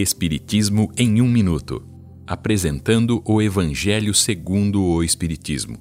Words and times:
Espiritismo 0.00 0.92
em 0.96 1.20
um 1.20 1.26
minuto, 1.26 1.84
apresentando 2.24 3.20
o 3.26 3.42
Evangelho 3.42 4.14
segundo 4.14 4.80
o 4.80 5.02
Espiritismo. 5.02 5.76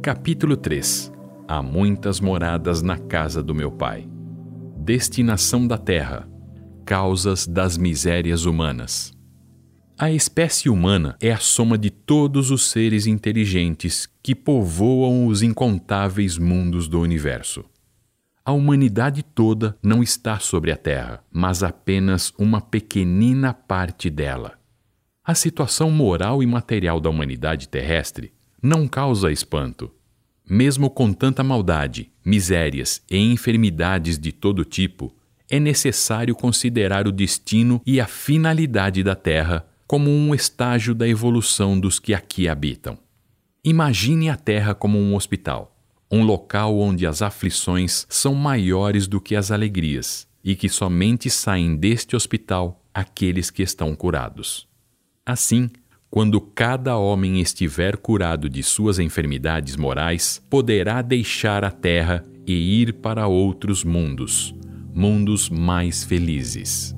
Capítulo 0.00 0.56
3. 0.56 1.12
Há 1.46 1.62
muitas 1.62 2.18
moradas 2.18 2.80
na 2.80 2.96
casa 2.96 3.42
do 3.42 3.54
meu 3.54 3.70
Pai. 3.70 4.08
Destinação 4.78 5.66
da 5.66 5.76
terra. 5.76 6.26
Causas 6.86 7.46
das 7.46 7.76
misérias 7.76 8.46
humanas. 8.46 9.12
A 9.98 10.10
espécie 10.10 10.70
humana 10.70 11.14
é 11.20 11.30
a 11.30 11.38
soma 11.38 11.76
de 11.76 11.90
todos 11.90 12.50
os 12.50 12.70
seres 12.70 13.06
inteligentes 13.06 14.08
que 14.22 14.34
povoam 14.34 15.26
os 15.26 15.42
incontáveis 15.42 16.38
mundos 16.38 16.88
do 16.88 16.98
universo. 16.98 17.66
A 18.48 18.52
humanidade 18.52 19.22
toda 19.22 19.76
não 19.82 20.02
está 20.02 20.38
sobre 20.38 20.72
a 20.72 20.76
Terra, 20.78 21.22
mas 21.30 21.62
apenas 21.62 22.32
uma 22.38 22.62
pequenina 22.62 23.52
parte 23.52 24.08
dela. 24.08 24.54
A 25.22 25.34
situação 25.34 25.90
moral 25.90 26.42
e 26.42 26.46
material 26.46 26.98
da 26.98 27.10
humanidade 27.10 27.68
terrestre 27.68 28.32
não 28.62 28.88
causa 28.88 29.30
espanto. 29.30 29.90
Mesmo 30.48 30.88
com 30.88 31.12
tanta 31.12 31.44
maldade, 31.44 32.10
misérias 32.24 33.02
e 33.10 33.18
enfermidades 33.18 34.18
de 34.18 34.32
todo 34.32 34.64
tipo, 34.64 35.14
é 35.50 35.60
necessário 35.60 36.34
considerar 36.34 37.06
o 37.06 37.12
destino 37.12 37.82
e 37.84 38.00
a 38.00 38.06
finalidade 38.06 39.02
da 39.02 39.14
Terra 39.14 39.68
como 39.86 40.08
um 40.08 40.34
estágio 40.34 40.94
da 40.94 41.06
evolução 41.06 41.78
dos 41.78 41.98
que 41.98 42.14
aqui 42.14 42.48
habitam. 42.48 42.96
Imagine 43.62 44.30
a 44.30 44.36
Terra 44.36 44.74
como 44.74 44.98
um 44.98 45.14
hospital, 45.14 45.77
um 46.10 46.22
local 46.22 46.78
onde 46.78 47.06
as 47.06 47.22
aflições 47.22 48.06
são 48.08 48.34
maiores 48.34 49.06
do 49.06 49.20
que 49.20 49.36
as 49.36 49.50
alegrias 49.50 50.26
e 50.42 50.56
que 50.56 50.68
somente 50.68 51.28
saem 51.28 51.76
deste 51.76 52.16
hospital 52.16 52.82
aqueles 52.94 53.50
que 53.50 53.62
estão 53.62 53.94
curados. 53.94 54.66
Assim, 55.24 55.68
quando 56.10 56.40
cada 56.40 56.96
homem 56.96 57.40
estiver 57.40 57.96
curado 57.98 58.48
de 58.48 58.62
suas 58.62 58.98
enfermidades 58.98 59.76
morais, 59.76 60.42
poderá 60.48 61.02
deixar 61.02 61.64
a 61.64 61.70
terra 61.70 62.24
e 62.46 62.80
ir 62.80 62.94
para 62.94 63.26
outros 63.26 63.84
mundos, 63.84 64.54
mundos 64.94 65.50
mais 65.50 66.02
felizes. 66.02 66.97